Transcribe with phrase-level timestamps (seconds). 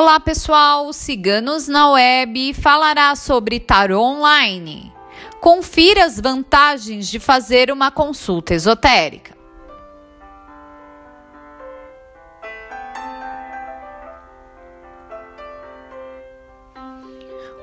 [0.00, 4.92] Olá pessoal, Ciganos na Web falará sobre tarô online.
[5.40, 9.36] Confira as vantagens de fazer uma consulta esotérica.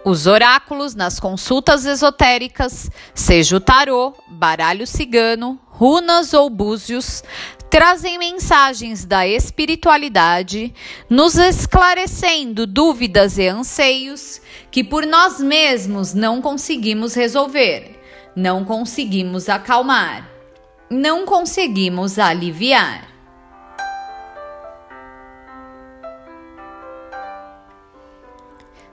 [0.04, 7.22] Os oráculos nas consultas esotéricas, seja o tarô, baralho cigano, runas ou búzios,
[7.70, 10.74] trazem mensagens da espiritualidade,
[11.10, 14.42] nos esclarecendo dúvidas e anseios
[14.72, 18.00] que por nós mesmos não conseguimos resolver,
[18.36, 20.30] não conseguimos acalmar,
[20.90, 23.15] não conseguimos aliviar.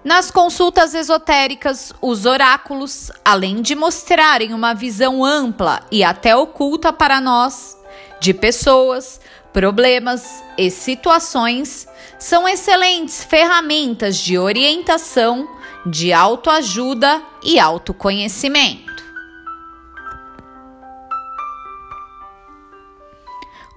[0.04, 7.20] Nas consultas esotéricas, os oráculos, além de mostrarem uma visão ampla e até oculta para
[7.20, 7.78] nós,
[8.20, 9.20] de pessoas,
[9.52, 11.86] problemas e situações
[12.18, 15.48] são excelentes ferramentas de orientação,
[15.86, 18.92] de autoajuda e autoconhecimento.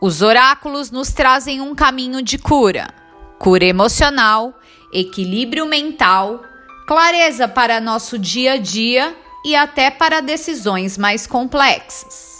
[0.01, 3.04] Os oráculos nos trazem um caminho de cura,
[3.39, 4.53] cura emocional,
[4.91, 6.41] equilíbrio mental,
[6.87, 12.35] clareza para nosso dia a dia e até para decisões mais complexas.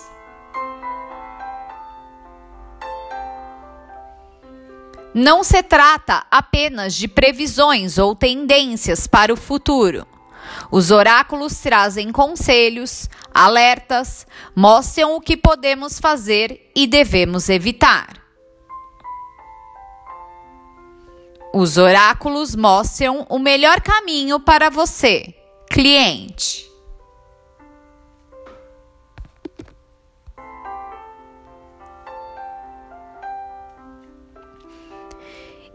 [5.14, 10.06] Não se trata apenas de previsões ou tendências para o futuro.
[10.70, 18.25] Os oráculos trazem conselhos, alertas, mostram o que podemos fazer e devemos evitar.
[21.58, 25.34] Os oráculos mostram o melhor caminho para você,
[25.72, 26.66] cliente.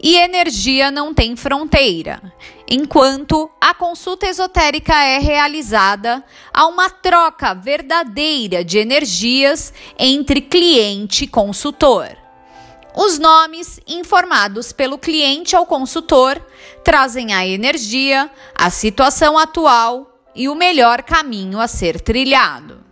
[0.03, 2.33] e energia não tem fronteira.
[2.67, 11.27] Enquanto a consulta esotérica é realizada, há uma troca verdadeira de energias entre cliente e
[11.27, 12.20] consultor.
[12.93, 16.41] Os nomes informados pelo cliente ao consultor
[16.83, 22.83] trazem a energia, a situação atual e o melhor caminho a ser trilhado.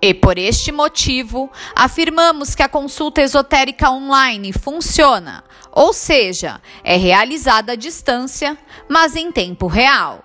[0.00, 5.42] E por este motivo, afirmamos que a consulta esotérica online funciona,
[5.72, 8.56] ou seja, é realizada à distância,
[8.88, 10.24] mas em tempo real,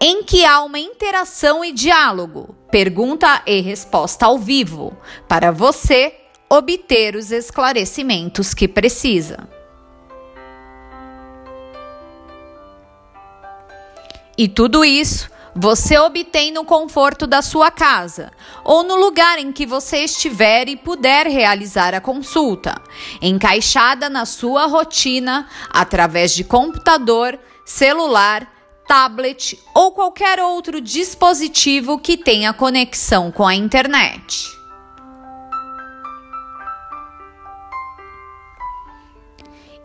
[0.00, 4.96] em que há uma interação e diálogo, pergunta e resposta ao vivo,
[5.28, 6.14] para você
[6.48, 9.48] obter os esclarecimentos que precisa.
[14.36, 18.32] E tudo isso você obtém no conforto da sua casa
[18.64, 22.80] ou no lugar em que você estiver e puder realizar a consulta,
[23.20, 28.50] encaixada na sua rotina através de computador, celular,
[28.86, 34.44] tablet ou qualquer outro dispositivo que tenha conexão com a internet.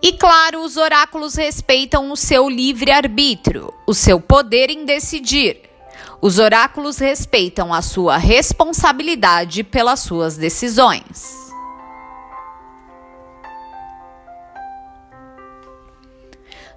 [0.01, 5.61] E claro, os oráculos respeitam o seu livre-arbítrio, o seu poder em decidir.
[6.21, 11.46] Os oráculos respeitam a sua responsabilidade pelas suas decisões.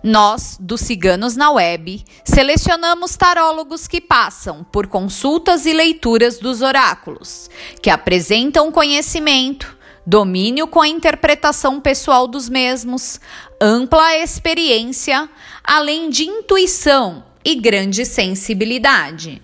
[0.02, 7.50] Nós, dos Ciganos na Web, selecionamos tarólogos que passam por consultas e leituras dos oráculos,
[7.82, 13.20] que apresentam conhecimento, domínio com a interpretação pessoal dos mesmos,
[13.60, 15.28] ampla experiência,
[15.62, 19.42] além de intuição e grande sensibilidade.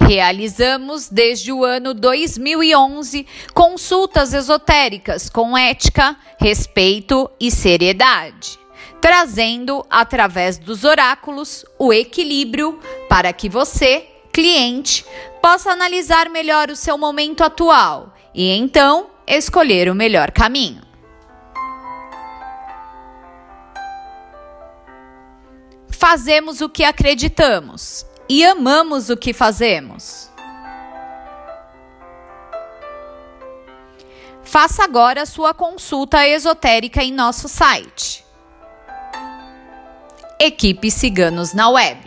[0.00, 8.58] Realizamos desde o ano 2011 consultas esotéricas com ética, respeito e seriedade,
[9.02, 15.04] trazendo, através dos oráculos, o equilíbrio para que você, cliente,
[15.42, 20.82] possa analisar melhor o seu momento atual e então escolher o melhor caminho.
[25.90, 30.30] Fazemos o que acreditamos e amamos o que fazemos.
[34.44, 38.21] Faça agora sua consulta esotérica em nosso site.
[40.44, 42.00] Equipe Ciganos na Web.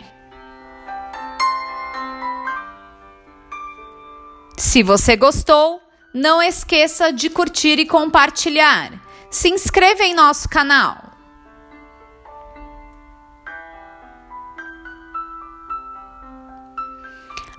[4.58, 5.80] Se você gostou,
[6.12, 8.92] não esqueça de curtir e compartilhar.
[9.30, 11.14] Se inscreva em nosso canal.